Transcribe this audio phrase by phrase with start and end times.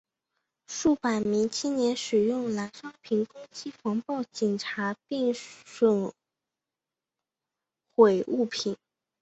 [0.65, 6.11] 数百名青年使用燃烧瓶攻击防暴警察并损
[7.93, 8.75] 毁物品。